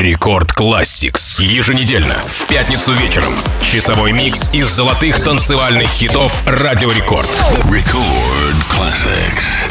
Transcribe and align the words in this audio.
Record 0.00 0.54
Classics 0.54 1.40
Еженедельно, 1.40 2.14
в 2.26 2.46
пятницу 2.46 2.94
вечером. 2.94 3.34
Часовой 3.60 4.12
микс 4.12 4.54
из 4.54 4.66
золотых 4.66 5.22
танцевальных 5.22 5.88
хитов 5.88 6.42
Радио 6.46 6.90
Рекорд. 6.90 7.28
Record 7.70 8.64
Classics. 8.66 9.68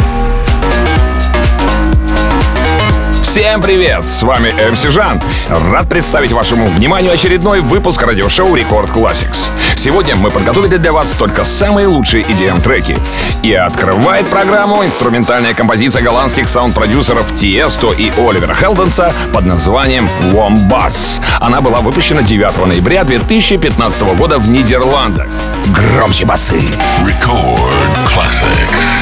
Всем 3.23 3.60
привет! 3.63 4.07
С 4.07 4.21
вами 4.21 4.54
MC 4.70 4.84
Жан. 4.84 5.20
Рад 5.50 5.89
представить 5.89 6.32
вашему 6.32 6.68
вниманию 6.68 7.11
очередной 7.11 7.61
выпуск 7.61 8.00
радиошоу 8.04 8.54
Record 8.54 8.91
Classics. 8.91 9.50
Сегодня 9.80 10.18
мы 10.18 10.30
подготовили 10.30 10.75
для 10.75 10.91
вас 10.91 11.12
только 11.12 11.45
самые 11.45 11.88
лучшие 11.88 12.25
EDM-треки. 12.25 13.00
И 13.43 13.54
открывает 13.54 14.27
программу 14.27 14.84
инструментальная 14.84 15.54
композиция 15.54 16.02
голландских 16.02 16.50
саунд-продюсеров 16.50 17.34
Тиесто 17.38 17.94
и 17.94 18.12
Оливера 18.18 18.54
Хелденса 18.54 19.13
под 19.31 19.45
названием 19.45 20.09
«Wombass». 20.34 21.21
Она 21.39 21.62
была 21.62 21.80
выпущена 21.80 22.23
9 22.23 22.68
ноября 22.68 23.05
2015 23.05 24.02
года 24.18 24.38
в 24.38 24.49
Нидерландах. 24.49 25.30
Громче 25.68 26.26
басы! 26.26 26.59
Record 27.02 27.71
Classics. 28.05 28.99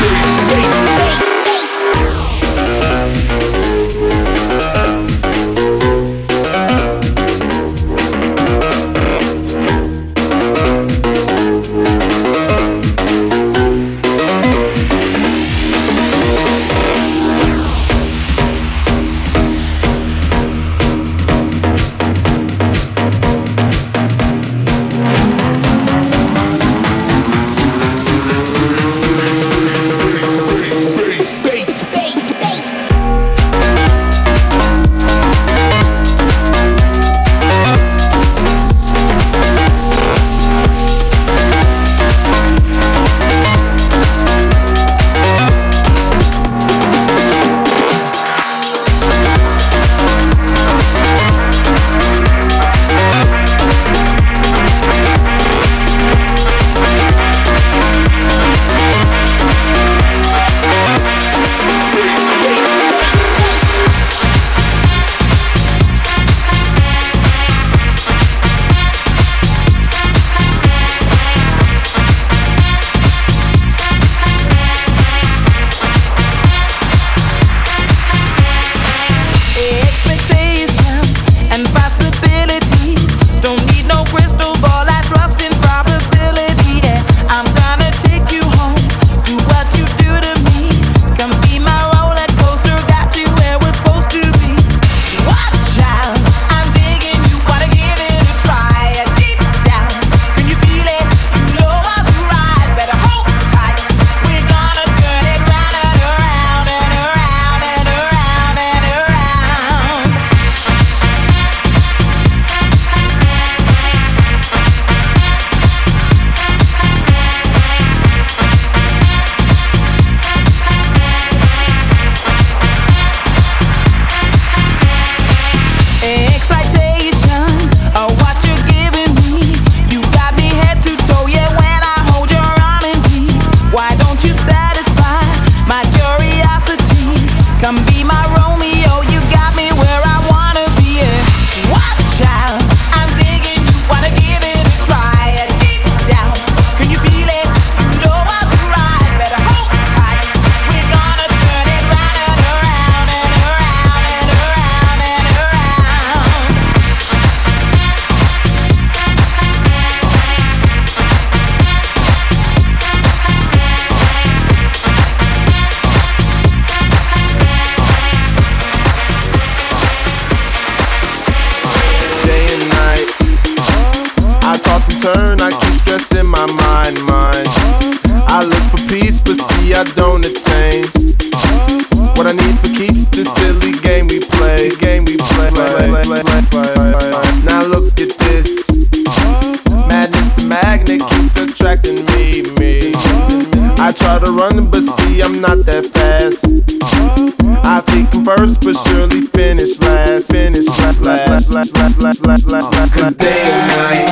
try 194.18 194.26
to 194.26 194.34
run, 194.34 194.70
but 194.70 194.80
uh. 194.80 194.82
see, 194.82 195.22
I'm 195.22 195.42
not 195.42 195.66
that 195.66 195.86
fast. 195.94 196.46
Uh. 196.46 197.62
I 197.64 197.82
think 197.82 198.14
I'm 198.16 198.26
first, 198.26 198.62
but 198.62 198.76
uh. 198.76 198.84
surely 198.90 199.22
finish 199.28 199.80
last. 199.80 200.32
Finish 200.32 200.68
last, 200.80 201.02
last, 201.02 201.28
last, 201.30 201.52
last, 201.54 201.76
last, 201.76 202.02
last, 202.02 202.26
last, 202.26 202.52
last. 202.52 202.94
Cause 202.94 203.18
day 203.18 203.44
and 203.46 203.68
night, 203.78 204.10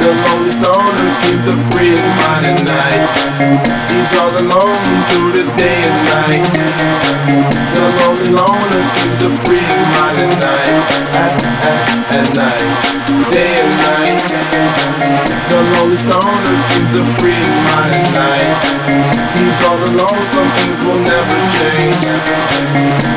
the 0.00 0.10
lonely 0.24 0.52
loner 0.64 1.10
seems 1.10 1.42
to 1.44 1.54
free 1.72 1.92
his 1.92 2.08
mind 2.20 2.46
at 2.46 2.60
night. 2.64 3.08
He's 3.90 4.12
all 4.16 4.32
alone 4.38 4.80
through 5.10 5.32
the 5.36 5.44
day 5.56 5.80
and 5.84 6.00
night. 6.08 6.44
The 7.74 7.84
lonely 8.00 8.30
loner 8.30 8.82
seems 8.84 9.16
to 9.24 9.28
free 9.44 9.60
his 9.60 9.84
mind 9.96 10.18
at 10.24 10.32
night. 10.40 10.76
At, 11.20 11.32
at, 11.68 11.86
at 12.16 12.28
night, 12.36 12.64
day 13.32 13.52
and 13.60 13.72
night. 13.84 14.20
The 15.50 15.60
lonely 15.74 15.98
loner 16.08 16.56
seems 16.56 16.90
to 16.92 17.02
free 17.20 17.32
his 17.32 17.56
mind 17.66 17.94
at 17.94 18.14
night 18.14 18.39
alone, 19.94 20.22
some 20.22 20.48
things 20.58 20.78
will 20.84 21.00
never 21.02 21.36
change. 21.58 21.98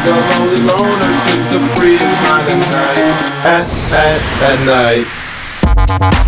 The 0.06 0.14
lonely 0.30 0.62
loner 0.66 1.14
sits 1.14 1.48
the 1.54 1.60
free 1.76 1.98
at 1.98 2.58
night, 2.72 3.14
at, 3.46 3.66
at, 3.94 4.22
at 4.50 4.60
night. 4.66 6.23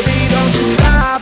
Baby, 0.00 0.30
don't 0.30 0.54
you 0.54 0.64
stop. 0.76 1.19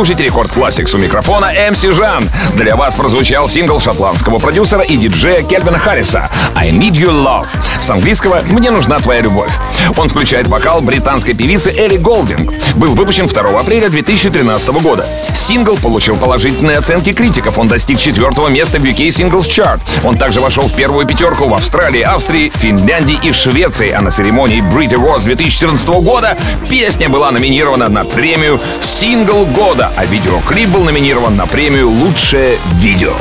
слушаете 0.00 0.24
Record 0.24 0.50
Classics 0.50 0.96
у 0.96 0.98
микрофона 0.98 1.52
MC 1.70 1.92
Жан. 1.92 2.26
Для 2.54 2.74
вас 2.74 2.94
прозвучал 2.94 3.50
сингл 3.50 3.78
шотландского 3.80 4.38
продюсера 4.38 4.80
и 4.80 4.96
диджея 4.96 5.42
Кельвина 5.42 5.78
Харриса 5.78 6.30
«I 6.54 6.70
Need 6.70 6.92
Your 6.92 7.22
Love». 7.22 7.48
С 7.78 7.90
английского 7.90 8.40
«Мне 8.40 8.70
нужна 8.70 8.98
твоя 8.98 9.20
любовь». 9.20 9.50
Он 9.96 10.08
включает 10.08 10.46
вокал 10.48 10.80
британской 10.80 11.34
певицы 11.34 11.70
Элли 11.70 11.96
Голдинг. 11.96 12.52
Был 12.76 12.94
выпущен 12.94 13.26
2 13.26 13.60
апреля 13.60 13.88
2013 13.88 14.68
года. 14.82 15.06
Сингл 15.34 15.76
получил 15.76 16.16
положительные 16.16 16.78
оценки 16.78 17.12
критиков. 17.12 17.58
Он 17.58 17.68
достиг 17.68 17.98
четвертого 17.98 18.48
места 18.48 18.78
в 18.78 18.84
UK 18.84 19.08
Singles 19.08 19.48
Chart. 19.48 19.80
Он 20.04 20.16
также 20.16 20.40
вошел 20.40 20.64
в 20.68 20.74
первую 20.74 21.06
пятерку 21.06 21.46
в 21.46 21.54
Австралии, 21.54 22.02
Австрии, 22.02 22.50
Финляндии 22.54 23.18
и 23.22 23.32
Швеции. 23.32 23.90
А 23.90 24.00
на 24.00 24.10
церемонии 24.10 24.62
Brit 24.62 24.94
Awards 24.94 25.24
2014 25.24 25.88
года 25.88 26.36
песня 26.68 27.08
была 27.08 27.30
номинирована 27.30 27.88
на 27.88 28.04
премию 28.04 28.60
«Сингл 28.80 29.46
года», 29.46 29.92
а 29.96 30.04
видеоклип 30.06 30.68
был 30.68 30.84
номинирован 30.84 31.36
на 31.36 31.46
премию 31.46 31.90
«Лучшее 31.90 32.58
видео». 32.80 33.12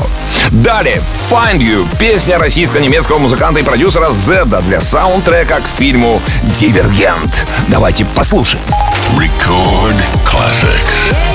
Далее 0.52 1.02
Find 1.30 1.60
You, 1.60 1.88
песня 2.00 2.38
российско-немецкого 2.38 3.20
музыканта 3.20 3.60
и 3.60 3.64
продюсера 3.64 4.12
Зеда 4.14 4.62
для 4.62 4.82
саундтрека 4.82 5.62
к 5.62 5.68
фильму 5.78 6.22
Дивергент. 6.60 7.46
Давайте 7.68 8.06
послушаем. 8.06 8.64
Record 9.18 9.96
Classics. 10.26 11.29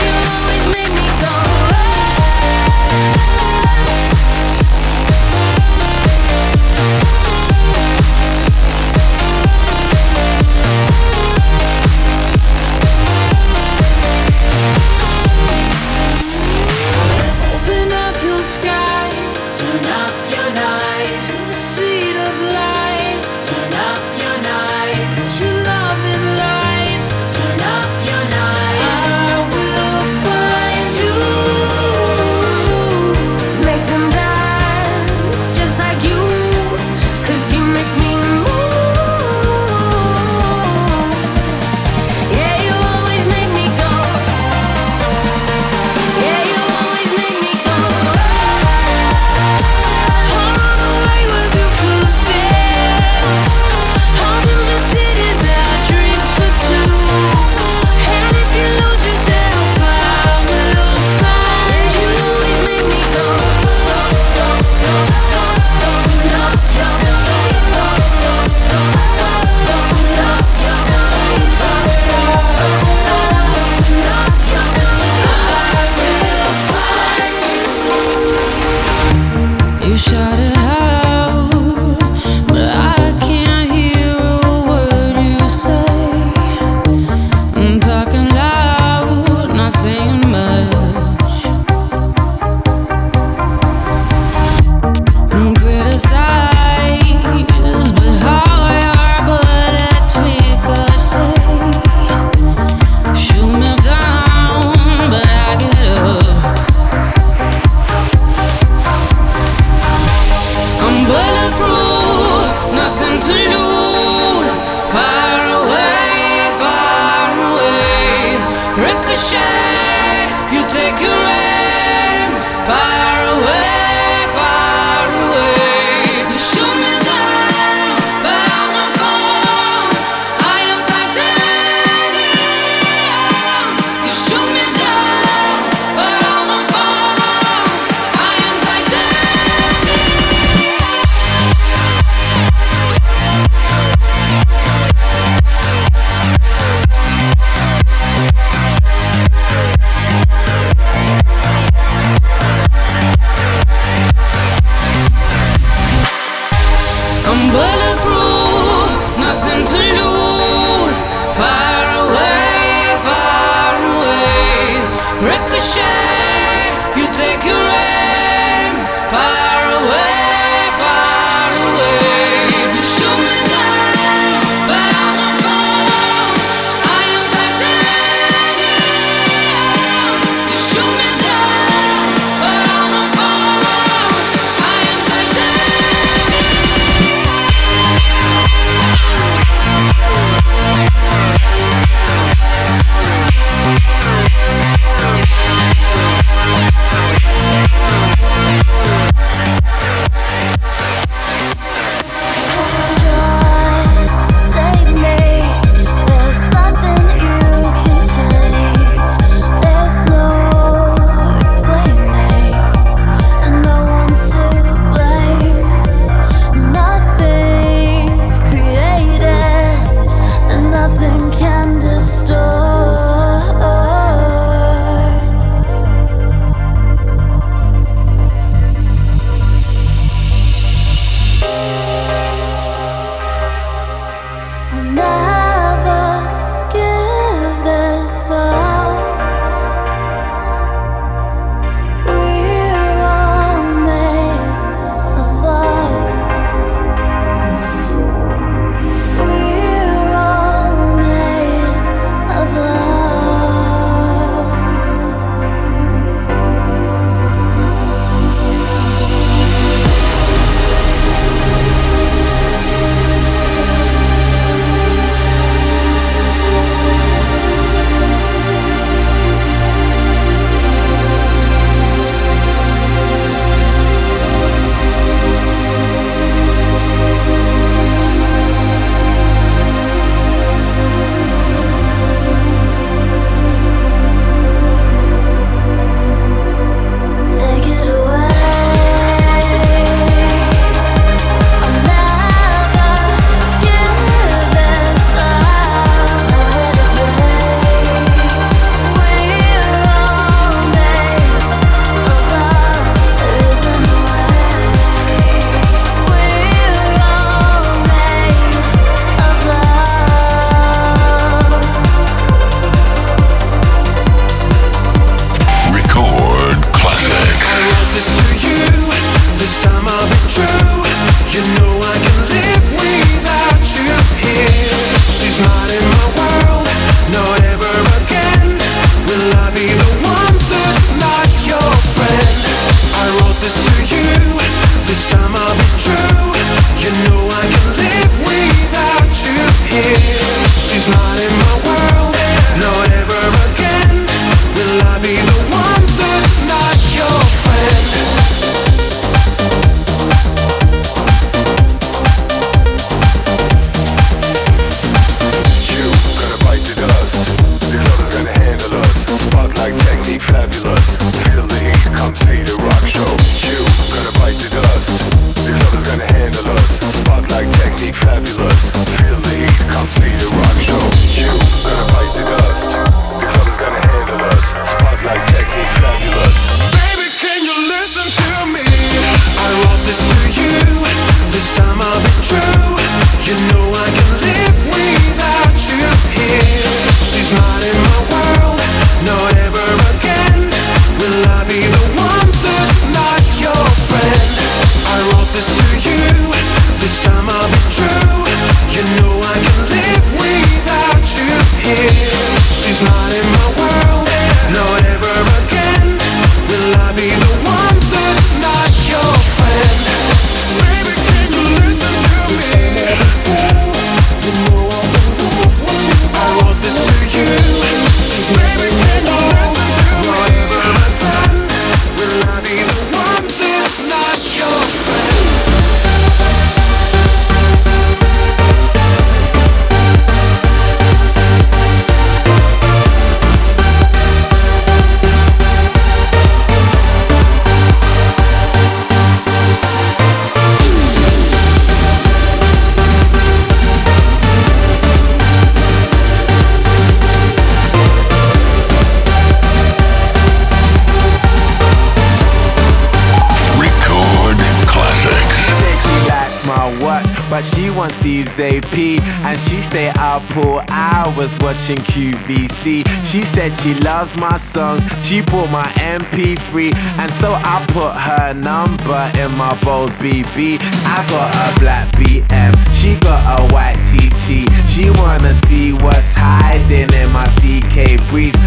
Said 463.51 463.63
she 463.63 463.75
loves 463.81 464.17
my 464.17 464.37
songs, 464.37 464.83
she 465.05 465.21
bought 465.21 465.51
my 465.51 465.67
MP3, 465.77 466.75
and 466.99 467.11
so 467.13 467.33
I 467.35 467.65
put 467.69 467.93
her 467.93 468.33
number 468.33 469.11
in 469.19 469.37
my 469.37 469.59
bold 469.63 469.91
BB. 470.01 470.59
I 470.61 471.07
got 471.09 471.35
a 471.35 471.59
black 471.59 471.93
BM, 471.95 472.53
she 472.73 472.99
got 473.01 473.41
a 473.41 473.55
white 473.55 473.77
TT. 473.85 474.49
She 474.69 474.91
wanna 474.91 475.35
see 475.47 475.73
what's 475.73 476.15
hiding 476.15 476.93
in 476.93 477.13
my 477.13 477.27
CK 477.37 478.01
briefs. 478.09 478.39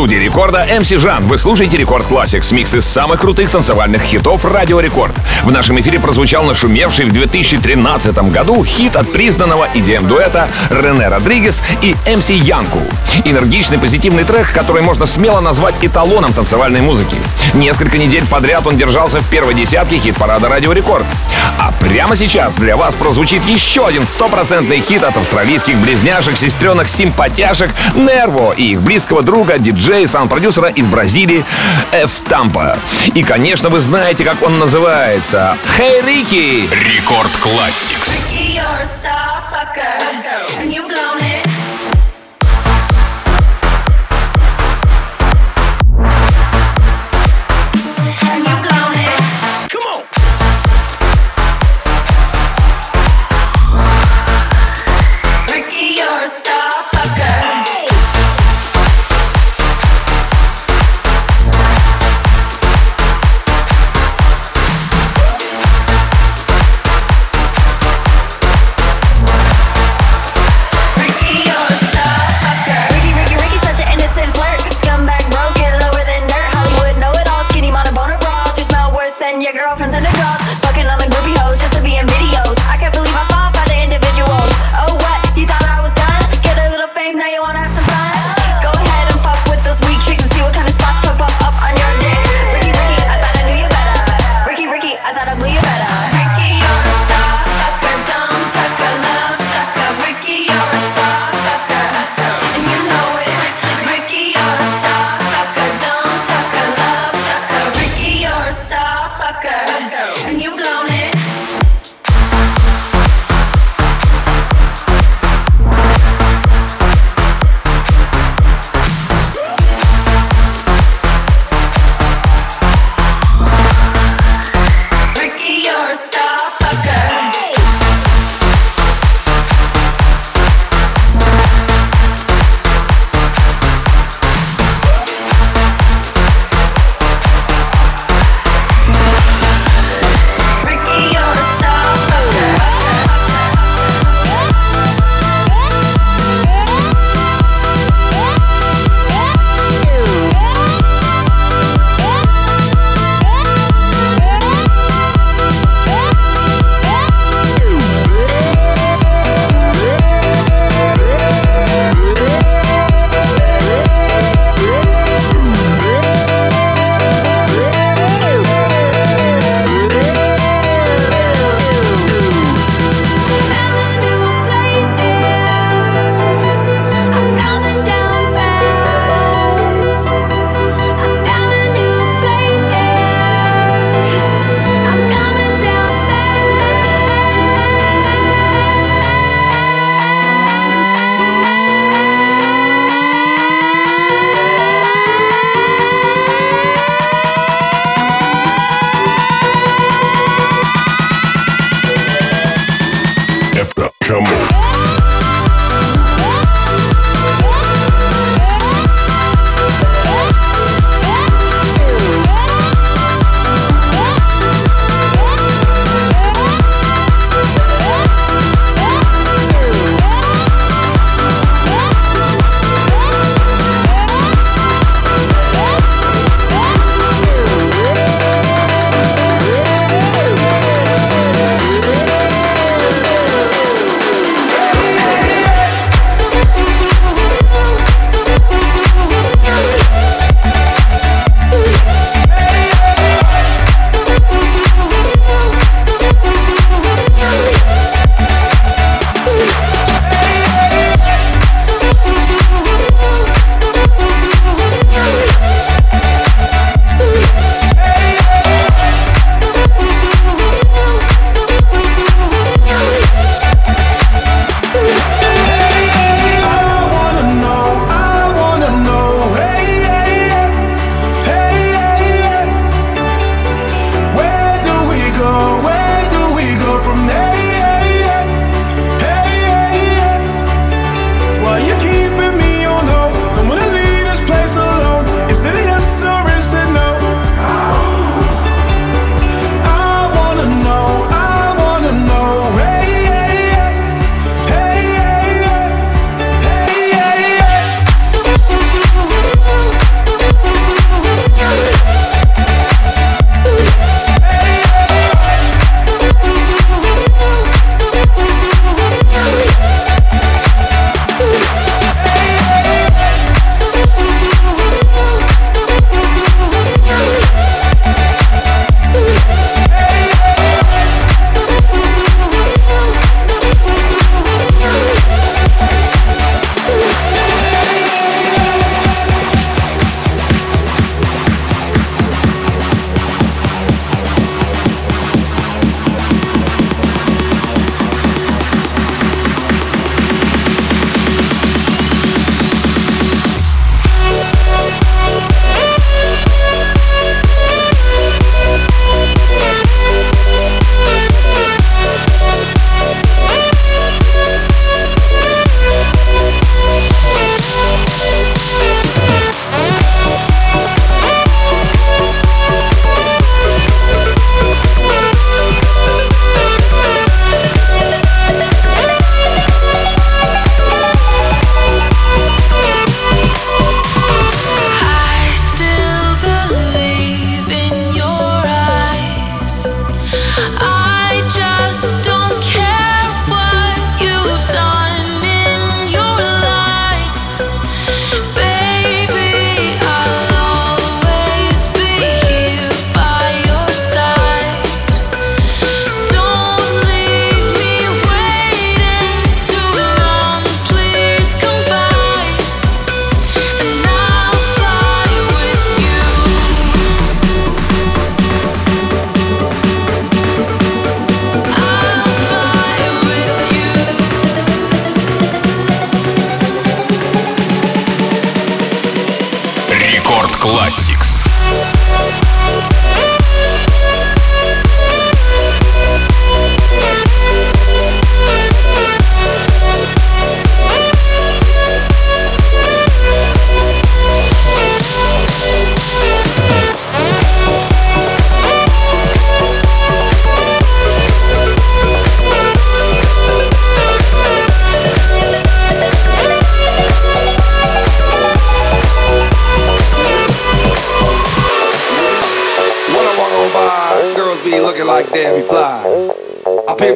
Студии 0.00 0.16
рекорда 0.16 0.66
MC 0.66 0.98
Жан. 0.98 1.26
Вы 1.26 1.36
слушаете 1.36 1.76
Record 1.76 2.06
Classics, 2.08 2.54
микс 2.54 2.72
из 2.72 2.86
самых 2.86 3.20
крутых 3.20 3.50
танцевальных 3.50 4.00
хитов 4.00 4.46
Радио 4.46 4.80
Рекорд. 4.80 5.14
В 5.44 5.52
нашем 5.52 5.78
эфире 5.78 6.00
прозвучал 6.00 6.42
нашумевший 6.44 7.04
в 7.04 7.12
2013 7.12 8.16
году 8.32 8.64
хит 8.64 8.96
от 8.96 9.12
признанного 9.12 9.68
EDM-дуэта 9.74 10.48
Рене 10.70 11.08
Родригес 11.08 11.62
и 11.82 11.94
MC 12.06 12.32
Yankoo. 12.32 12.78
Энергичный 13.26 13.78
позитивный 13.78 14.24
трек, 14.24 14.50
который 14.54 14.80
можно 14.80 15.04
смело 15.04 15.40
назвать 15.40 15.74
эталоном 15.82 16.32
танцевальной 16.32 16.80
музыки. 16.80 17.18
Несколько 17.52 17.98
недель 17.98 18.26
подряд 18.26 18.66
он 18.66 18.78
держался 18.78 19.18
в 19.20 19.28
первой 19.28 19.52
десятке 19.52 19.98
хит-парада 19.98 20.48
Радио 20.48 20.72
Рекорд. 20.72 21.04
А 21.58 21.72
прямо 21.80 22.16
сейчас 22.16 22.54
для 22.54 22.74
вас 22.74 22.94
прозвучит 22.94 23.44
еще 23.44 23.86
один 23.86 24.06
стопроцентный 24.06 24.80
хит 24.80 25.02
от 25.02 25.18
австралийских 25.18 25.76
близняшек, 25.76 26.38
сестренок 26.38 26.88
симпатяшек 26.88 27.70
Нерво 27.94 28.52
и 28.52 28.72
их 28.72 28.80
близкого 28.80 29.22
друга, 29.22 29.58
диджея, 29.58 29.89
саунд-продюсера 30.06 30.68
из 30.68 30.86
Бразилии 30.86 31.44
F 31.92 32.22
Tampa. 32.28 32.78
И, 33.14 33.22
конечно, 33.22 33.68
вы 33.68 33.80
знаете, 33.80 34.24
как 34.24 34.42
он 34.42 34.58
называется. 34.58 35.56
Хей, 35.76 36.00
Рики! 36.02 36.68
Рекорд 36.72 37.30
Classics. 37.42 38.26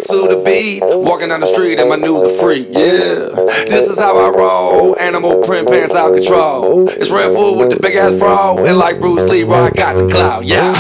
To 0.04 0.28
the 0.28 0.42
beat, 0.44 0.82
walking 0.84 1.28
down 1.28 1.40
the 1.40 1.46
street 1.46 1.80
and 1.80 1.88
my 1.88 1.96
new 1.96 2.20
the 2.20 2.28
freak, 2.36 2.68
yeah. 2.68 3.32
This 3.64 3.88
is 3.88 3.98
how 3.98 4.18
I 4.20 4.28
roll, 4.36 4.98
animal 4.98 5.40
print 5.40 5.66
pants 5.66 5.94
out 5.94 6.12
control. 6.12 6.88
It's 6.88 7.10
Red 7.10 7.32
Food 7.32 7.58
with 7.58 7.70
the 7.72 7.80
big 7.80 7.96
ass 7.96 8.12
fro, 8.18 8.60
and 8.60 8.76
like 8.76 9.00
Bruce 9.00 9.24
Lee, 9.30 9.44
I 9.48 9.70
got 9.70 9.96
the 9.96 10.06
clout, 10.06 10.44
yeah. 10.44 10.76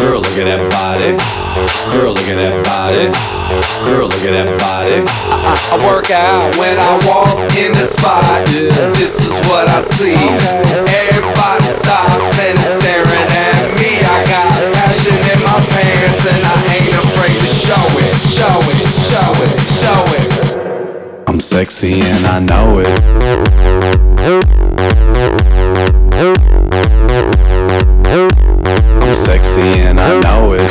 Girl, 0.00 0.24
look 0.24 0.38
at 0.40 0.48
that 0.48 0.64
body. 0.72 1.16
Girl, 1.92 2.16
look 2.16 2.28
at 2.32 2.36
that 2.40 2.56
body. 2.64 3.08
Girl, 3.84 4.08
look 4.08 4.24
at 4.24 4.32
that 4.32 4.48
body. 4.56 5.04
I, 5.04 5.36
I, 5.36 5.54
I 5.72 5.76
work 5.84 6.08
out 6.12 6.48
when 6.56 6.76
I 6.76 6.92
walk 7.04 7.36
in 7.60 7.72
the 7.72 7.86
spot. 7.88 8.24
This 8.96 9.20
is 9.20 9.36
what 9.52 9.68
I 9.68 9.80
see. 9.84 10.16
Everybody 10.16 11.68
stops 11.68 12.32
and 12.40 12.56
is 12.56 12.72
staring 12.80 13.28
at 13.32 13.58
me. 13.76 14.00
I 14.00 14.16
got 14.28 14.48
passion 14.76 15.16
in 15.16 15.38
my 15.44 15.58
pants 15.60 16.24
and 16.24 16.40
I 16.44 16.56
ain't 16.76 16.85
show 17.66 17.98
it, 17.98 18.14
show 18.30 18.62
it, 18.70 18.78
show 19.10 19.32
it, 19.42 19.50
show 19.82 20.02
it. 20.14 21.28
I'm 21.28 21.40
sexy 21.40 22.00
and 22.00 22.24
I 22.26 22.38
know 22.38 22.78
it. 22.78 22.86
I'm 29.02 29.14
sexy 29.14 29.80
and 29.82 29.98
I 29.98 30.20
know 30.20 30.52
it. 30.52 30.70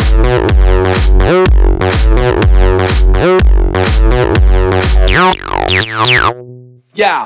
Yeah, 6.95 7.23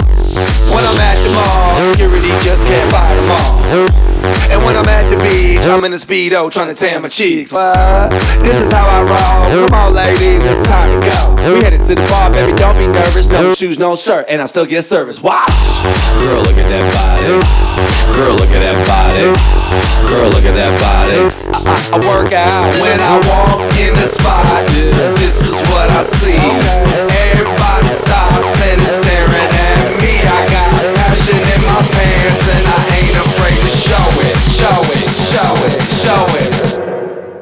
when 0.74 0.84
I'm 0.84 0.98
at 0.98 1.16
the 1.22 1.30
mall, 1.36 1.92
security 1.92 2.30
just 2.44 2.66
can't 2.66 2.90
fight 2.92 3.14
them 3.14 3.30
all. 3.30 4.09
And 4.52 4.60
when 4.66 4.76
I'm 4.76 4.88
at 4.88 5.08
the 5.08 5.18
beach, 5.24 5.68
I'm 5.68 5.84
in 5.86 5.94
a 5.94 6.02
speedo 6.02 6.52
trying 6.52 6.68
to 6.68 6.76
tan 6.76 7.02
my 7.02 7.10
cheeks. 7.10 7.52
This 7.52 8.58
is 8.60 8.72
how 8.72 8.84
I 8.84 9.00
roll. 9.06 9.68
Come 9.68 9.74
on, 9.74 9.94
ladies, 9.94 10.44
it's 10.44 10.62
time 10.68 10.92
to 10.92 11.00
go. 11.06 11.54
We 11.54 11.64
headed 11.64 11.86
to 11.88 11.96
the 11.96 12.06
bar, 12.12 12.30
baby. 12.32 12.54
Don't 12.58 12.78
be 12.78 12.88
nervous. 12.88 13.28
No 13.28 13.54
shoes, 13.54 13.80
no 13.80 13.96
shirt, 13.96 14.26
and 14.28 14.42
I 14.42 14.46
still 14.46 14.66
get 14.66 14.84
service. 14.84 15.22
Watch. 15.22 15.50
Girl, 16.26 16.44
look 16.44 16.58
at 16.58 16.68
that 16.68 16.86
body. 16.92 17.40
Girl, 18.18 18.36
look 18.36 18.52
at 18.52 18.60
that 18.60 18.80
body. 18.86 19.32
Girl, 20.10 20.30
look 20.30 20.44
at 20.44 20.56
that 20.56 20.74
body. 20.82 21.32
I, 21.68 21.76
I, 21.96 22.00
work 22.12 22.32
out 22.34 22.66
when 22.82 23.00
I 23.00 23.16
walk 23.24 23.60
in 23.80 23.94
the 23.96 24.08
spot. 24.08 24.66
This 25.20 25.40
is 25.48 25.56
what 25.72 25.88
I 25.92 26.04
see. 26.04 26.40
Everybody 27.32 27.92
stops 27.92 28.56
and 28.68 28.80
is 28.82 29.09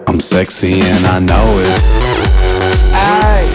I'm 0.08 0.22
sexy 0.22 0.82
and 0.82 1.06
I 1.06 1.20
know 1.20 1.60
it. 1.60 1.82
Aye. 2.96 3.48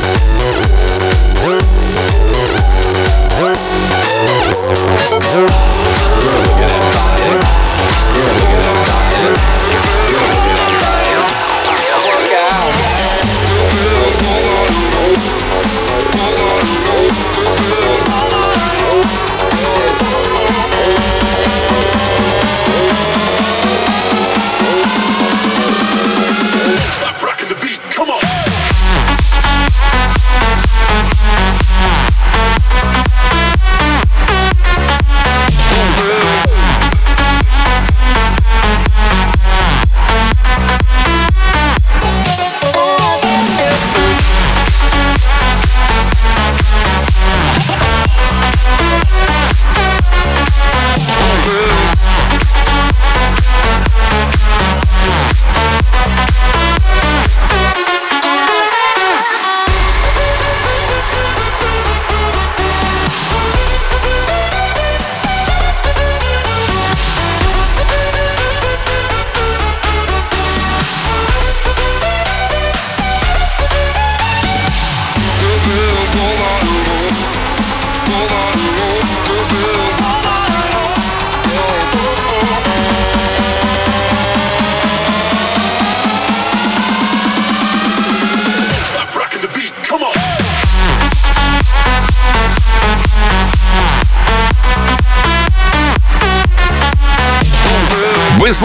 Вы 5.34 5.61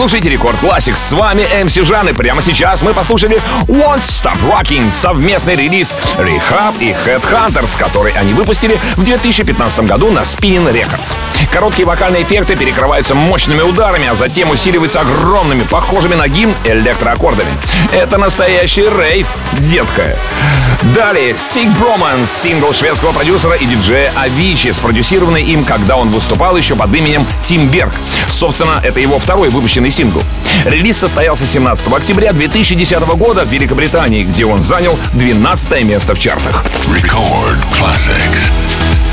слушаете 0.08 0.30
Рекорд 0.30 0.56
Classics. 0.62 0.96
С 0.96 1.12
вами 1.12 1.42
MC 1.42 1.84
Жан. 1.84 2.08
И 2.08 2.14
прямо 2.14 2.40
сейчас 2.40 2.80
мы 2.80 2.94
послушали 2.94 3.38
Won't 3.66 4.00
Stop 4.00 4.38
Rocking, 4.50 4.90
совместный 4.90 5.54
релиз 5.54 5.94
Rehab 6.16 6.76
и 6.80 6.94
Headhunters, 7.04 7.78
который 7.78 8.12
они 8.12 8.32
выпустили 8.32 8.80
в 8.96 9.04
2015 9.04 9.80
году 9.80 10.10
на 10.10 10.20
Spin 10.20 10.72
Records. 10.72 11.27
Короткие 11.52 11.86
вокальные 11.86 12.22
эффекты 12.22 12.56
перекрываются 12.56 13.14
мощными 13.14 13.62
ударами, 13.62 14.06
а 14.06 14.14
затем 14.14 14.50
усиливаются 14.50 15.00
огромными, 15.00 15.62
похожими 15.64 16.14
на 16.14 16.28
гимн 16.28 16.54
электроаккордами. 16.64 17.50
Это 17.92 18.18
настоящий 18.18 18.82
рейв, 18.82 19.26
детка. 19.58 20.16
Далее 20.94 21.32
Sick 21.32 21.68
Bromance, 21.78 22.26
сингл 22.26 22.72
шведского 22.72 23.12
продюсера 23.12 23.54
и 23.54 23.66
диджея 23.66 24.12
Avicii, 24.16 24.72
спродюсированный 24.72 25.42
им, 25.42 25.64
когда 25.64 25.96
он 25.96 26.08
выступал 26.08 26.56
еще 26.56 26.76
под 26.76 26.94
именем 26.94 27.26
Тим 27.42 27.68
Берг. 27.68 27.92
Собственно, 28.28 28.80
это 28.82 29.00
его 29.00 29.18
второй 29.18 29.48
выпущенный 29.48 29.90
сингл. 29.90 30.22
Релиз 30.64 30.98
состоялся 30.98 31.46
17 31.46 31.92
октября 31.92 32.32
2010 32.32 33.00
года 33.16 33.44
в 33.44 33.48
Великобритании, 33.52 34.22
где 34.22 34.44
он 34.44 34.62
занял 34.62 34.98
12 35.14 35.84
место 35.84 36.14
в 36.14 36.18
чартах. 36.18 36.64
Record 36.86 37.58
Classics. 37.78 39.07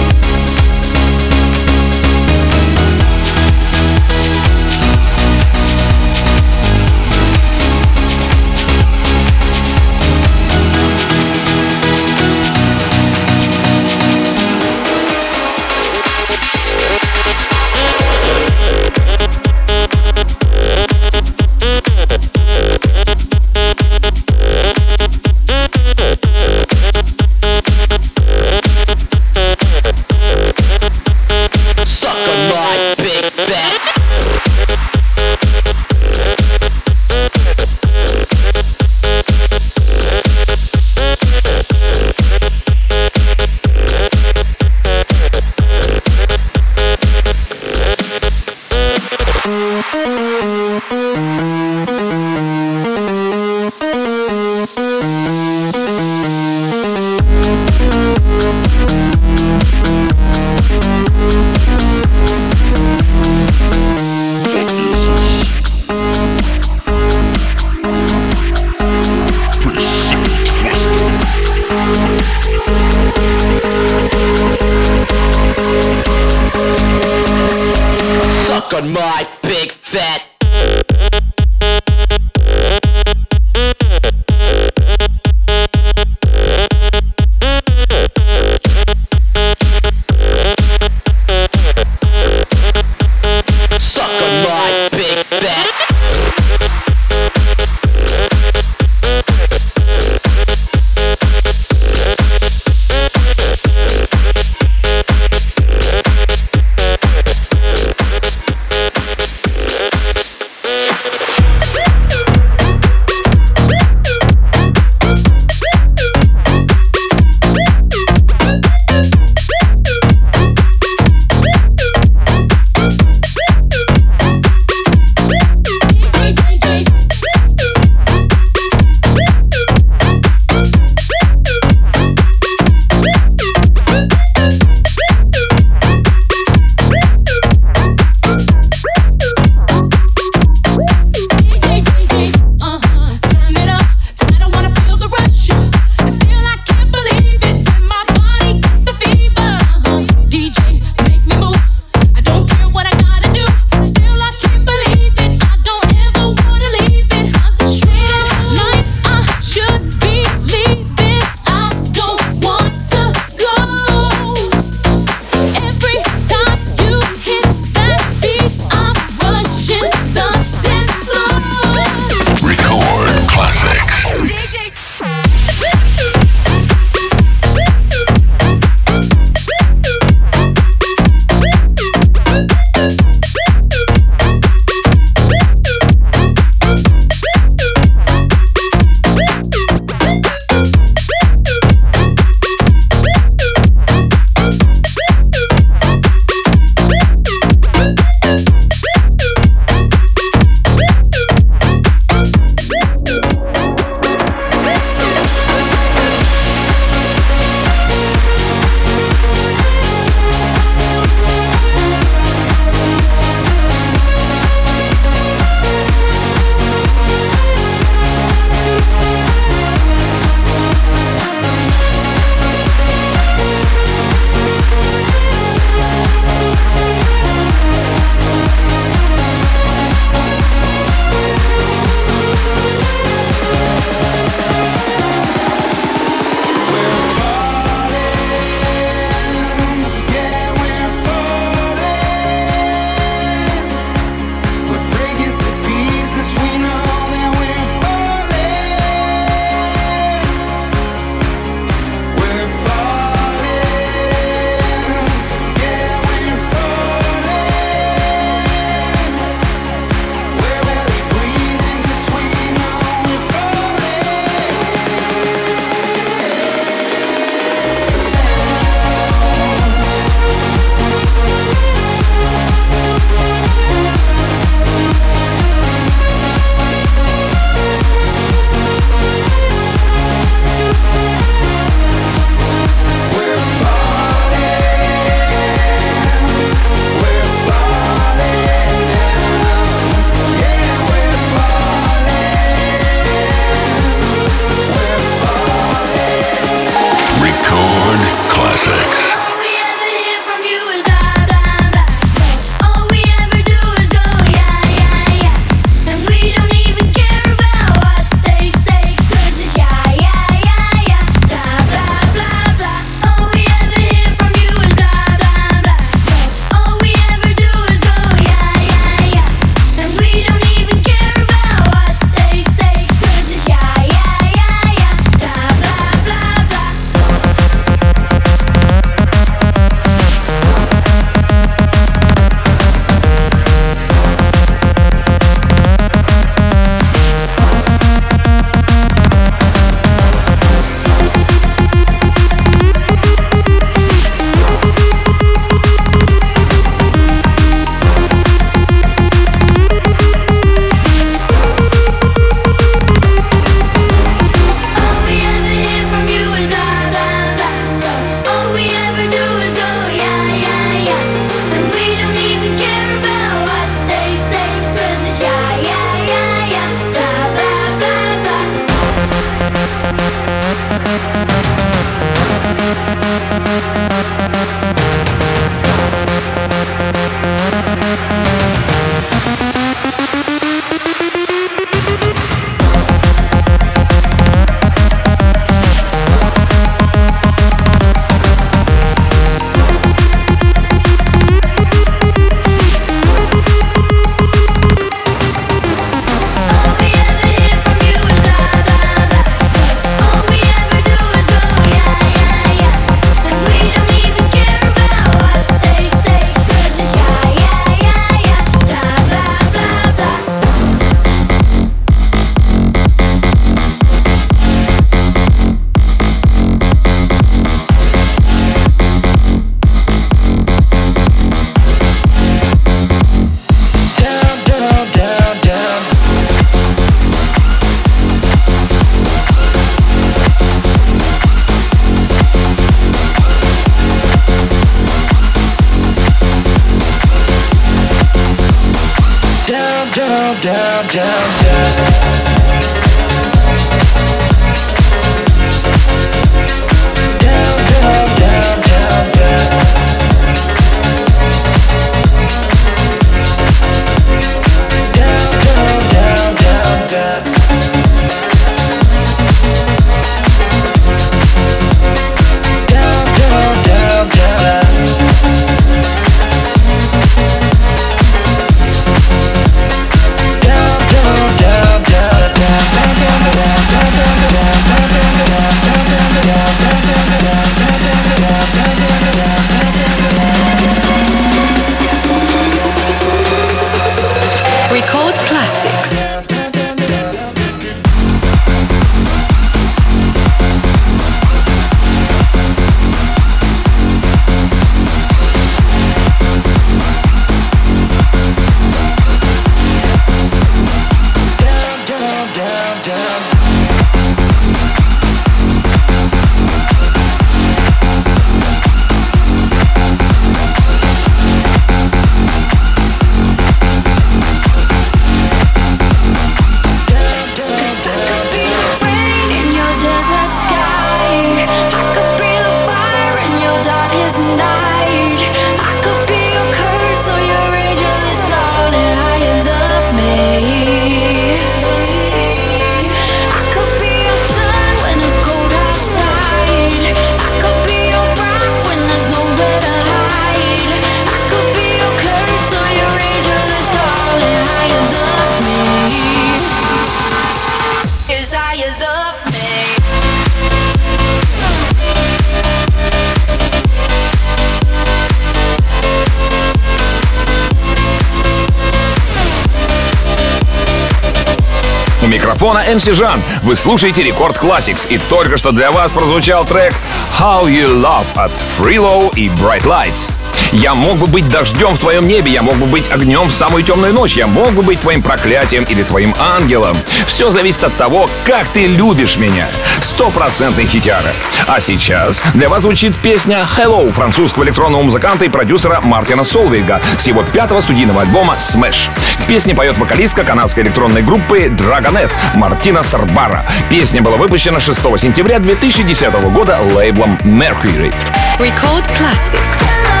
MC 562.71 562.93
Жан. 562.93 563.21
Вы 563.43 563.57
слушаете 563.57 564.01
Рекорд 564.01 564.37
Classics. 564.37 564.87
И 564.87 564.97
только 564.97 565.35
что 565.35 565.51
для 565.51 565.71
вас 565.71 565.91
прозвучал 565.91 566.45
трек 566.45 566.73
How 567.19 567.43
You 567.43 567.67
Love 567.67 568.05
от 568.15 568.31
Freelo 568.57 569.13
и 569.15 569.27
Bright 569.27 569.63
Lights. 569.63 570.09
Я 570.53 570.73
мог 570.75 570.97
бы 570.97 571.07
быть 571.07 571.29
дождем 571.29 571.75
в 571.75 571.79
твоем 571.79 572.07
небе, 572.07 572.31
я 572.31 572.41
мог 572.41 572.55
бы 572.55 572.65
быть 572.65 572.91
огнем 572.91 573.29
в 573.29 573.33
самую 573.33 573.63
темную 573.63 573.93
ночь, 573.93 574.17
я 574.17 574.27
мог 574.27 574.51
бы 574.51 574.61
быть 574.61 574.81
твоим 574.81 575.01
проклятием 575.01 575.63
или 575.63 575.81
твоим 575.83 576.13
ангелом. 576.19 576.77
Все 577.05 577.31
зависит 577.31 577.63
от 577.63 577.73
того, 577.75 578.09
как 578.25 578.47
ты 578.49 578.67
любишь 578.67 579.15
меня. 579.15 579.47
Стопроцентный 579.79 580.65
хитяра. 580.65 581.13
А 581.47 581.61
сейчас 581.61 582.21
для 582.33 582.49
вас 582.49 582.63
звучит 582.63 582.93
песня 582.97 583.47
Hello 583.57 583.91
французского 583.93 584.43
электронного 584.43 584.81
музыканта 584.81 585.23
и 585.23 585.29
продюсера 585.29 585.79
Мартина 585.81 586.25
Солвейга 586.25 586.81
с 586.97 587.07
его 587.07 587.23
пятого 587.23 587.61
студийного 587.61 588.01
альбома 588.01 588.35
Smash. 588.37 588.89
В 589.31 589.33
песне 589.33 589.55
поет 589.55 589.77
вокалистка 589.77 590.25
канадской 590.25 590.61
электронной 590.61 591.03
группы 591.03 591.45
Dragonet 591.45 592.11
Мартина 592.35 592.83
Сарбара. 592.83 593.45
Песня 593.69 594.01
была 594.01 594.17
выпущена 594.17 594.59
6 594.59 594.77
сентября 594.99 595.39
2010 595.39 596.13
года 596.33 596.59
лейблом 596.59 597.17
Mercury. 597.23 597.93
Record 598.39 598.85
classics. 598.99 600.00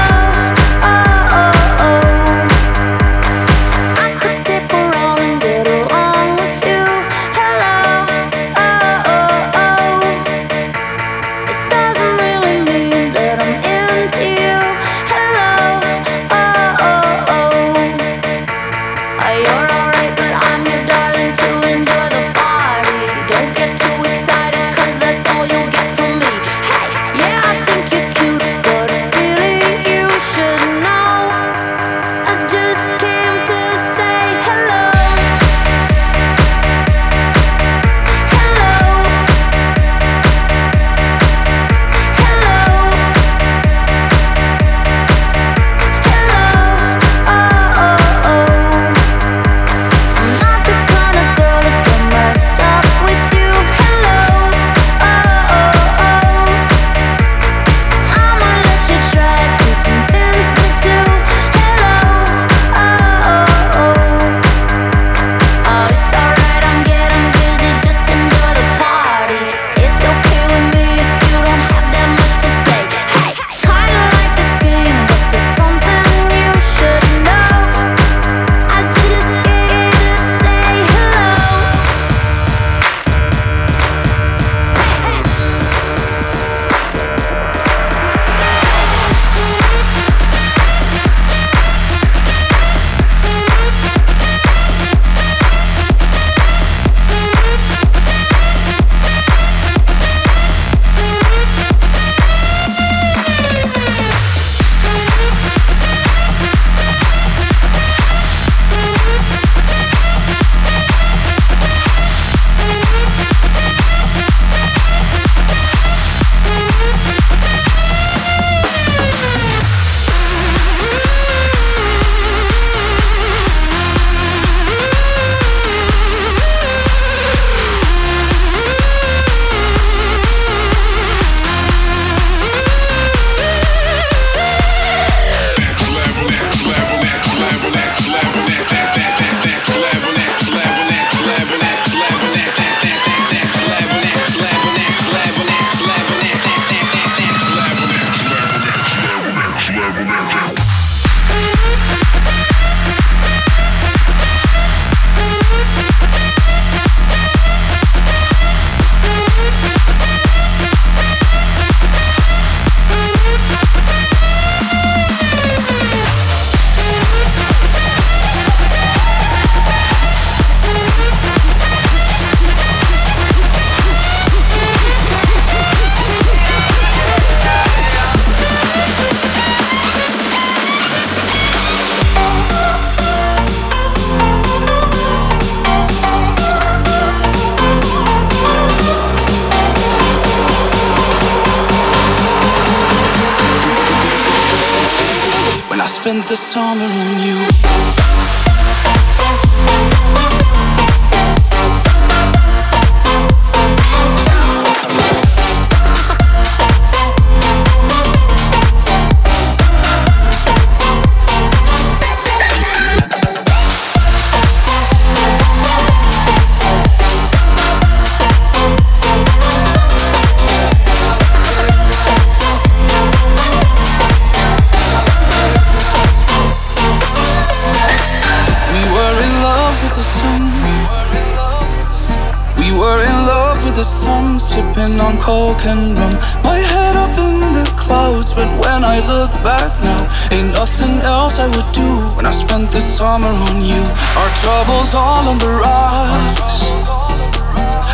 Sipping 234.39 234.99
on 234.99 235.17
coke 235.17 235.65
and 235.65 235.97
rum. 235.97 236.15
My 236.43 236.57
head 236.57 236.95
up 236.95 237.17
in 237.17 237.39
the 237.57 237.65
clouds, 237.77 238.33
but 238.33 238.47
when 238.61 238.83
I 238.83 238.99
look 239.05 239.31
back 239.43 239.71
now, 239.83 240.01
ain't 240.31 240.53
nothing 240.53 240.99
else 241.01 241.39
I 241.39 241.47
would 241.47 241.71
do 241.73 241.89
when 242.15 242.25
I 242.25 242.31
spent 242.31 242.71
the 242.71 242.81
summer 242.81 243.27
on 243.27 243.61
you. 243.61 243.81
Our 244.19 244.31
troubles 244.43 244.93
all 244.93 245.27
on 245.27 245.37
the 245.39 245.53
rocks. 245.63 246.71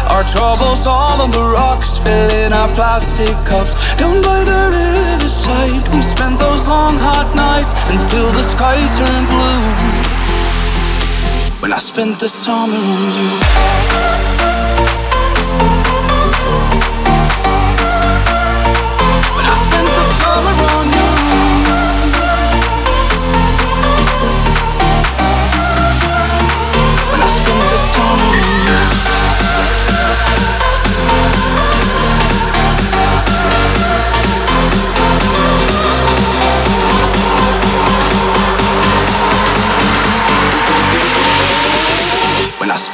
Our 0.09 0.23
troubles 0.23 0.87
all 0.87 1.21
on 1.21 1.31
the 1.31 1.43
rocks, 1.43 1.97
filling 1.97 2.53
our 2.53 2.69
plastic 2.69 3.35
cups. 3.45 3.73
Down 3.95 4.21
by 4.21 4.43
the 4.43 4.71
riverside, 4.71 5.87
we 5.93 6.01
spent 6.01 6.39
those 6.39 6.67
long 6.67 6.95
hot 6.97 7.35
nights 7.35 7.73
until 7.93 8.31
the 8.31 8.43
sky 8.43 8.79
turned 8.97 9.27
blue. 9.27 9.63
When 11.61 11.73
I 11.73 11.79
spent 11.79 12.19
the 12.19 12.29
summer 12.29 12.77
on 12.77 13.11
you. 15.93 15.96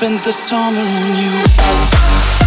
Spent 0.04 0.24
the 0.24 0.32
summer 0.34 0.82
on 0.82 1.16
you. 1.16 2.43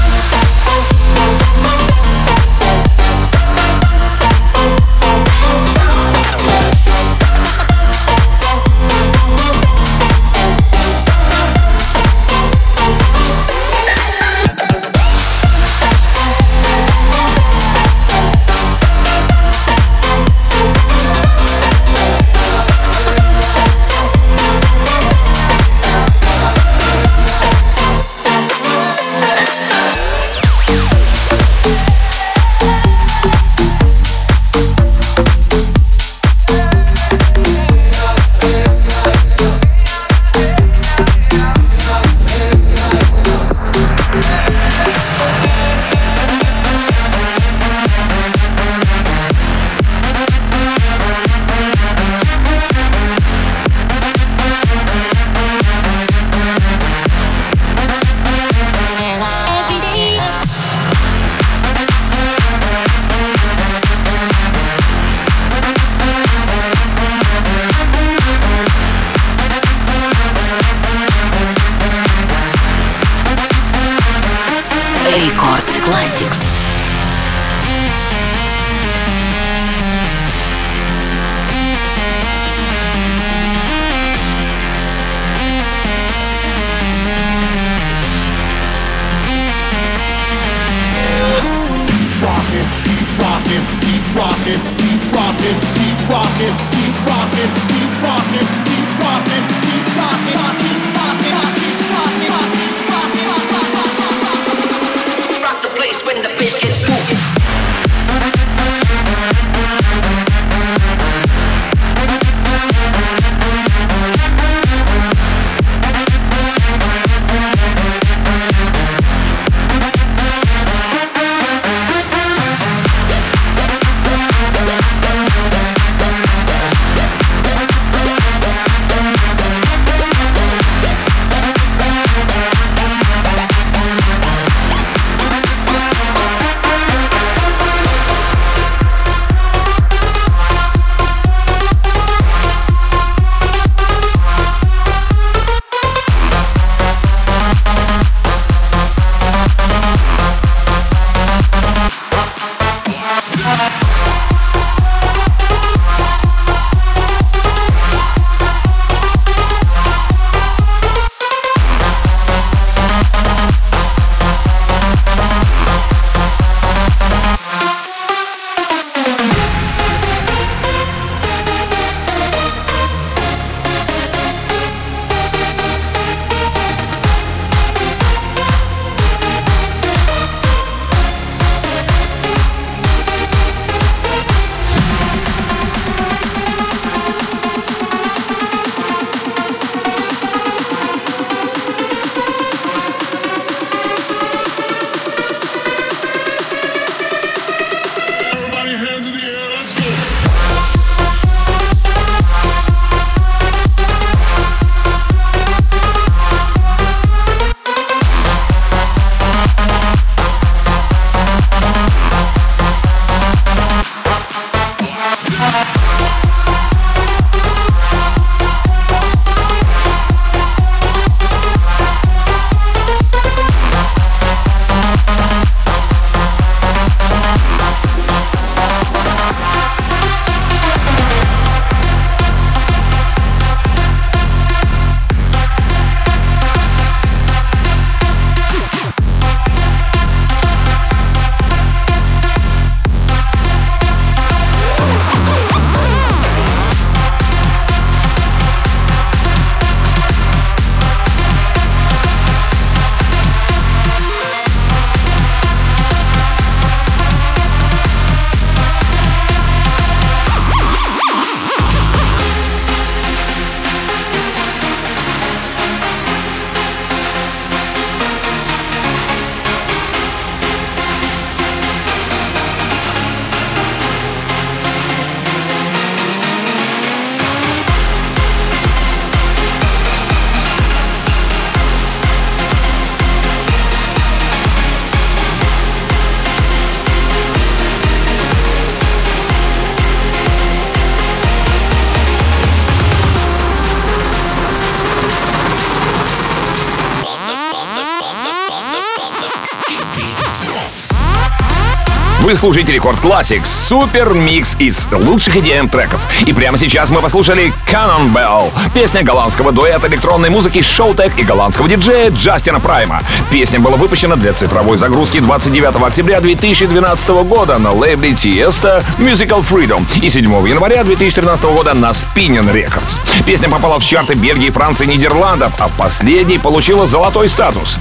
Слушаете 302.37 302.75
Рекорд 302.75 302.99
Classics, 303.01 303.47
супер 303.47 304.13
микс 304.13 304.57
из 304.59 304.87
лучших 304.93 305.37
EDM 305.37 305.71
треков. 305.71 306.03
И 306.27 306.35
прямо 306.35 306.59
сейчас 306.59 306.91
мы 306.91 307.01
послушали 307.01 307.51
Cannonball, 307.67 308.53
песня 308.75 309.03
голландского 309.03 309.53
дуэта 309.53 309.87
электронной 309.87 310.29
музыки 310.29 310.59
Showtek 310.59 311.15
и 311.17 311.25
голландского 311.25 311.67
диджея 311.67 312.11
Джастина 312.11 312.61
Прайма. 312.61 313.01
Песня 313.31 313.59
была 313.59 313.77
выпущена 313.79 314.17
для 314.17 314.35
цифровой 314.35 314.77
загрузки 314.77 315.19
29 315.19 315.83
октября 315.83 316.21
2012 316.21 317.09
года 317.25 317.57
на 317.57 317.73
лейбле 317.73 318.11
Tiesto 318.11 318.85
Musical 318.99 319.41
Freedom 319.41 319.87
и 319.99 320.11
7 320.11 320.25
января 320.47 320.85
2013 320.85 321.43
года 321.47 321.73
на 321.73 321.93
Spinning 321.93 322.53
Records. 322.53 322.99
Песня 323.25 323.49
попала 323.49 323.81
в 323.81 323.85
чарты 323.85 324.13
Бельгии, 324.13 324.51
Франции, 324.51 324.85
Нидерландов, 324.85 325.55
а 325.59 325.69
последней 325.79 326.37
получила 326.37 326.85
золотой 326.85 327.31
статус. 327.31 327.79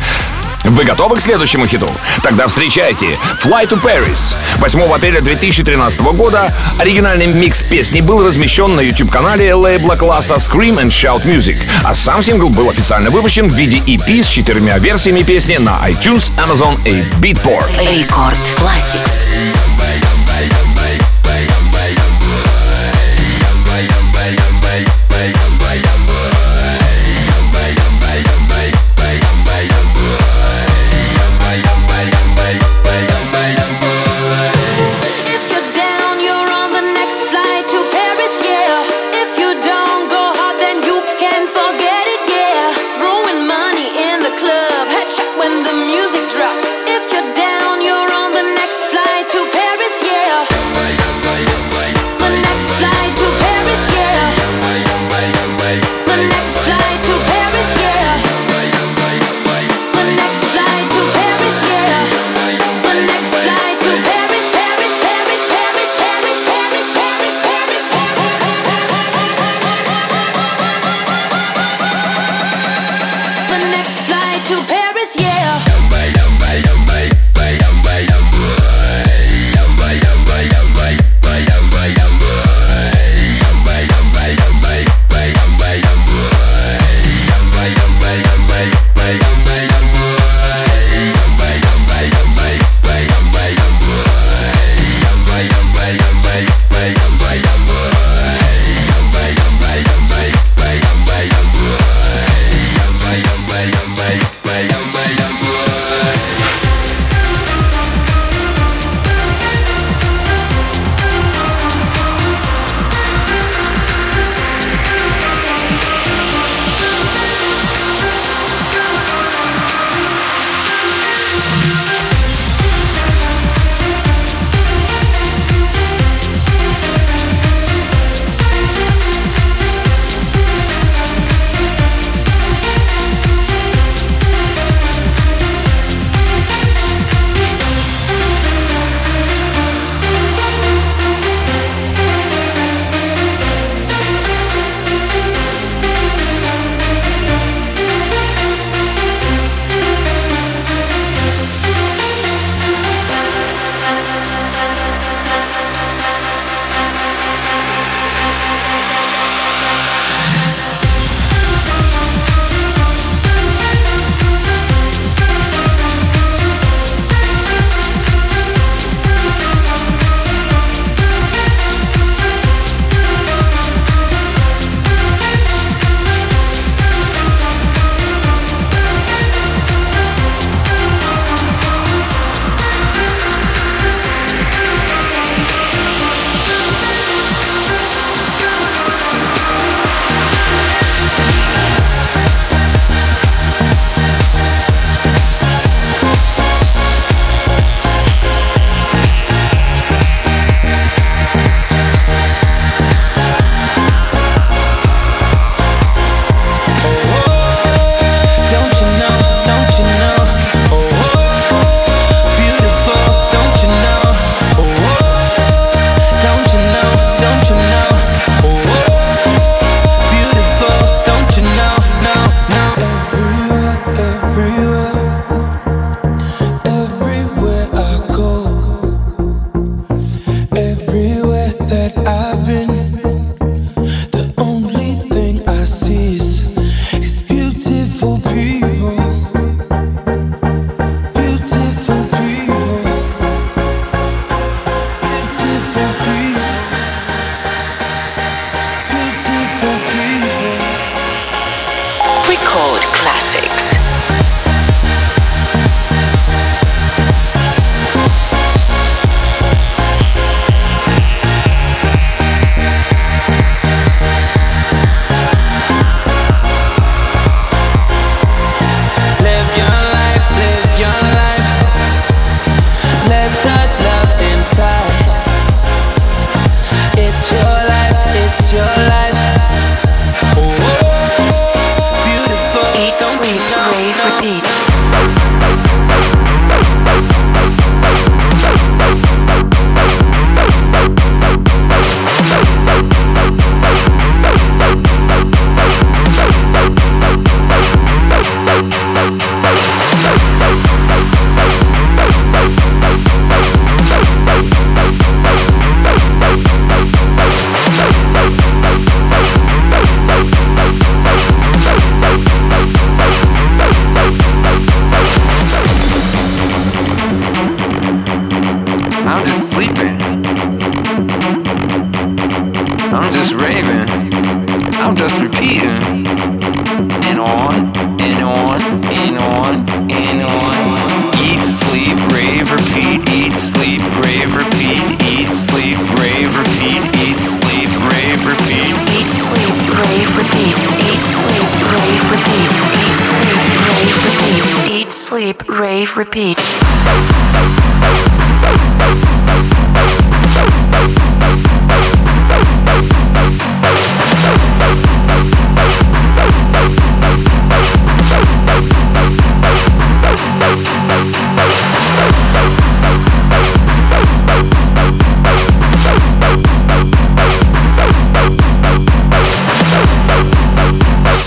Вы 0.65 0.83
готовы 0.83 1.15
к 1.15 1.21
следующему 1.21 1.67
хиту? 1.67 1.87
Тогда 2.23 2.47
встречайте 2.47 3.17
Fly 3.45 3.69
to 3.69 3.79
Paris. 3.81 4.35
8 4.57 4.81
апреля 4.93 5.21
2013 5.21 6.01
года 6.01 6.51
оригинальный 6.79 7.27
микс 7.27 7.61
песни 7.61 8.01
был 8.01 8.25
размещен 8.25 8.75
на 8.75 8.81
YouTube-канале 8.81 9.53
лейбла 9.53 9.95
класса 9.95 10.35
Scream 10.35 10.81
and 10.81 10.87
Shout 10.87 11.23
Music, 11.23 11.57
а 11.83 11.93
сам 11.93 12.23
сингл 12.23 12.49
был 12.49 12.69
официально 12.69 13.11
выпущен 13.11 13.47
в 13.47 13.53
виде 13.53 13.77
EP 13.77 14.23
с 14.23 14.27
четырьмя 14.27 14.79
версиями 14.79 15.21
песни 15.21 15.57
на 15.57 15.87
iTunes, 15.87 16.31
Amazon 16.37 16.79
и 16.83 17.03
Beatport. 17.21 17.69
Рекорд 17.79 18.37
Classics. 18.57 19.74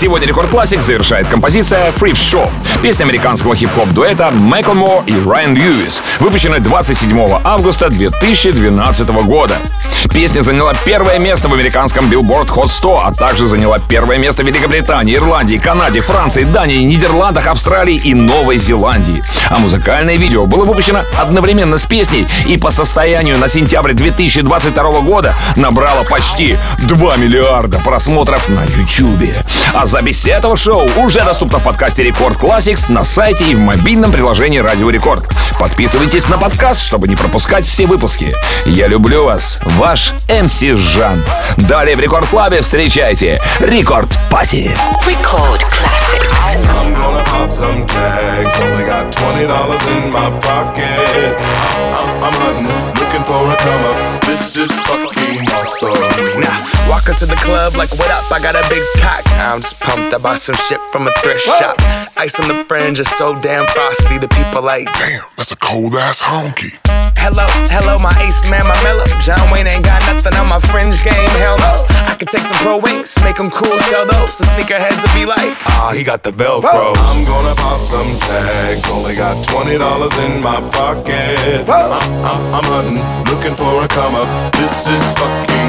Сегодня 0.09 0.27
Рекорд 0.27 0.49
Классик 0.49 0.81
завершает 0.81 1.27
композиция 1.27 1.91
Free 1.91 2.13
Show. 2.13 2.49
Песня 2.81 3.03
американского 3.03 3.55
хип-хоп 3.55 3.89
дуэта 3.89 4.31
Майкл 4.31 4.73
Мо 4.73 5.03
и 5.05 5.13
Райан 5.23 5.53
Льюис, 5.53 6.01
выпущенная 6.19 6.59
27 6.59 7.15
августа 7.43 7.89
2012 7.89 9.07
года. 9.25 9.57
Песня 10.11 10.41
заняла 10.41 10.73
первое 10.85 11.19
место 11.19 11.47
в 11.47 11.53
американском 11.53 12.09
Billboard 12.09 12.47
Hot 12.55 12.69
100, 12.69 13.01
а 13.05 13.13
также 13.13 13.45
заняла 13.45 13.77
первое 13.77 14.17
место 14.17 14.41
в 14.41 14.47
Великобритании, 14.47 15.15
Ирландии, 15.15 15.57
Канаде, 15.57 15.99
Франции, 15.99 16.43
Дании, 16.43 16.83
Нидерландах, 16.83 17.45
Австралии 17.45 17.95
и 17.95 18.15
Новой 18.15 18.57
Зеландии. 18.57 19.21
А 19.49 19.59
музыкальное 19.59 20.15
видео 20.15 20.45
было 20.45 20.65
выпущено 20.65 21.01
одновременно 21.19 21.77
с 21.77 21.85
песней 21.85 22.25
и 22.47 22.57
по 22.57 22.71
состоянию 22.71 23.37
на 23.37 23.47
сентябрь 23.47 23.93
2022 23.93 25.01
года 25.01 25.35
набрало 25.55 26.03
почти 26.03 26.57
2 26.79 27.17
миллиарда 27.17 27.79
просмотров 27.79 28.49
на 28.49 28.63
YouTube. 28.63 29.35
А 29.81 29.85
запись 29.85 30.25
этого 30.25 30.57
шоу 30.57 30.89
уже 30.97 31.23
доступна 31.23 31.59
в 31.59 31.63
подкасте 31.63 32.03
Record 32.03 32.37
Classics 32.37 32.91
на 32.91 33.05
сайте 33.05 33.45
и 33.45 33.55
в 33.55 33.61
мобильном 33.61 34.11
приложении 34.11 34.59
Радио 34.59 34.89
Рекорд. 34.89 35.23
Подписывайтесь 35.57 36.27
на 36.27 36.37
подкаст, 36.37 36.83
чтобы 36.83 37.07
не 37.07 37.15
пропускать 37.15 37.65
все 37.65 37.85
выпуски. 37.85 38.35
Я 38.65 38.87
люблю 38.87 39.23
вас, 39.23 39.61
ваш 39.77 40.15
MC 40.27 40.59
Жан. 40.59 41.23
Далее 41.55 41.95
в 41.95 42.01
Record 42.01 42.27
Club 42.27 42.54
е 42.54 42.61
встречайте 42.61 43.39
Record 43.61 44.09
Party. 44.29 44.69
Record 45.07 45.61
Classics. 45.69 46.59
I'm 46.75 46.93
gonna 46.93 47.23
pop 47.23 47.49
some 47.49 47.87
tags. 47.87 48.59
Only 48.59 48.85
got 48.85 49.09
twenty 49.13 49.47
dollars 49.47 49.79
in 49.95 50.11
my 50.11 50.29
pocket. 50.41 51.37
I'm, 51.95 52.08
I'm 52.19 52.35
hunting, 52.35 52.67
looking 52.99 53.23
for 53.23 53.39
a 53.47 53.55
come 53.63 53.83
up. 53.87 54.21
This 54.27 54.55
is 54.55 54.71
fucking 54.83 55.47
awesome. 55.55 55.95
Now, 56.41 56.59
walk 56.89 57.07
into 57.07 57.25
the 57.25 57.39
club 57.39 57.75
like, 57.75 57.89
what 57.97 58.11
up? 58.11 58.27
I 58.31 58.39
got 58.43 58.55
a 58.55 58.63
big 58.69 58.83
cock. 58.99 59.23
I'm 59.39 59.61
just 59.61 59.79
pumped. 59.79 60.13
I 60.13 60.17
bought 60.17 60.39
some 60.39 60.55
shit 60.55 60.79
from 60.91 61.07
a 61.07 61.11
thrift 61.23 61.41
shop. 61.45 61.75
Ice 62.19 62.39
on 62.39 62.47
the 62.47 62.65
fringe 62.65 62.99
is 62.99 63.09
so 63.09 63.39
damn 63.39 63.65
frosty. 63.67 64.17
The 64.17 64.27
people 64.27 64.61
like, 64.61 64.85
damn, 64.99 65.23
That's 65.37 65.51
a 65.51 65.55
cold 65.55 65.95
ass 65.95 66.21
honky. 66.21 66.75
hello, 67.23 67.47
hello, 67.71 67.97
my 67.99 68.11
ace 68.21 68.43
man, 68.51 68.67
my 68.67 68.75
mellow. 68.83 69.07
John 69.23 69.39
Wayne 69.51 69.67
ain't 69.67 69.85
got 69.85 70.01
nothing 70.11 70.35
on 70.35 70.47
my 70.47 70.59
fringe 70.59 70.99
game. 71.03 71.29
Hell 71.39 71.57
no. 71.57 71.85
I 72.05 72.15
could 72.19 72.27
take 72.27 72.43
some 72.43 72.57
pro 72.59 72.77
wings, 72.77 73.15
make 73.23 73.37
them 73.37 73.49
cool, 73.49 73.77
sell 73.87 74.05
those. 74.05 74.37
The 74.37 74.45
sneakerheads 74.51 74.99
will 74.99 75.15
be 75.15 75.25
like, 75.25 75.55
ah, 75.79 75.93
he 75.95 76.03
got 76.03 76.23
the 76.23 76.31
Velcro. 76.31 76.91
I'm 76.95 77.23
gonna 77.23 77.55
pop 77.55 77.79
some 77.79 78.11
tags. 78.27 78.89
Only 78.91 79.15
got 79.15 79.39
twenty 79.47 79.77
dollars 79.77 80.15
in 80.19 80.41
my 80.41 80.59
pocket. 80.71 81.63
I'm, 81.69 82.08
I'm, 82.23 82.63
hunting, 82.65 82.99
looking 83.31 83.55
for 83.55 83.83
a 83.83 83.87
come 83.87 84.15
up. 84.15 84.27
This 84.53 84.87
is 84.87 85.03
fucking 85.13 85.68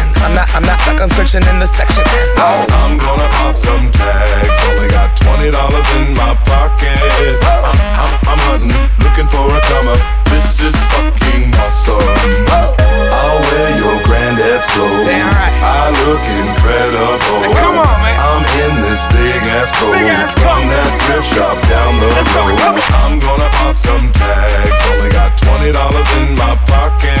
I'm 0.19 0.35
not, 0.35 0.47
I'm 0.55 0.63
not 0.63 0.77
stuck 0.79 1.01
on 1.01 1.09
searching 1.09 1.43
in 1.47 1.59
the 1.59 1.67
section. 1.67 2.03
Oh. 2.37 2.65
I'm 2.83 2.97
gonna 2.97 3.27
pop 3.39 3.55
some 3.55 3.91
tags. 3.91 4.59
Only 4.67 4.89
got 4.89 5.15
twenty 5.15 5.51
dollars 5.51 5.87
in 5.99 6.13
my 6.15 6.35
pocket. 6.47 6.99
I'm, 7.43 7.75
I'm, 7.99 8.13
I'm 8.27 8.41
hunting, 8.47 8.75
looking 9.03 9.27
for 9.27 9.47
a 9.47 9.59
comer. 9.71 9.97
This 10.31 10.59
is 10.63 10.75
fucking 10.91 11.51
awesome. 11.59 12.03
I'll 12.51 13.39
wear 13.51 13.67
your 13.79 13.97
granddad's 14.07 14.67
clothes. 14.71 15.05
Damn 15.05 15.27
right. 15.27 15.55
I 15.61 15.91
look 16.07 16.23
incredible. 16.23 17.43
Now 17.43 17.59
come 17.59 17.77
on, 17.83 17.95
man. 18.01 18.15
I'm 18.19 18.43
in 18.65 18.73
this 18.87 19.03
big 19.11 19.41
ass 19.55 19.71
coat 19.75 19.99
from 20.39 20.61
that 20.71 20.91
thrift 21.05 21.27
shop 21.35 21.59
down 21.67 21.91
the 21.99 22.07
Let's 22.15 22.31
road. 22.33 22.55
Go, 22.55 22.71
go. 22.75 22.81
I'm 23.03 23.19
gonna 23.19 23.49
pop 23.59 23.75
some 23.75 24.11
tags. 24.15 24.81
Only 24.95 25.11
got 25.11 25.35
twenty 25.37 25.71
dollars 25.75 26.09
in 26.23 26.35
my 26.39 26.55
pocket. 26.71 27.19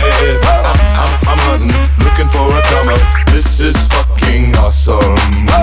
I'm, 0.63 0.79
I'm, 0.95 1.11
I'm 1.27 1.39
hunting, 1.51 1.75
looking 2.01 2.29
for 2.31 2.47
a 2.47 2.61
comer 2.71 2.80
summer. 2.81 2.97
This 3.31 3.59
is 3.59 3.87
fucking 3.87 4.55
awesome. 4.57 5.61